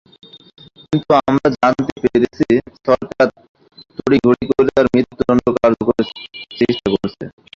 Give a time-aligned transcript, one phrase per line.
[0.81, 2.45] কিন্তু আমরা জানতে পেরেছি,
[2.85, 3.27] সরকার
[3.97, 6.07] তড়িঘড়ি করে তাঁর মৃত্যুদণ্ড কার্যকরের
[6.59, 7.23] চেষ্টা করছে।